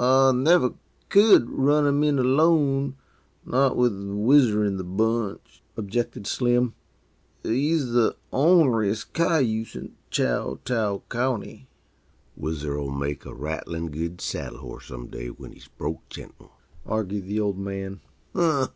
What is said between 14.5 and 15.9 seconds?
horse some day, when he's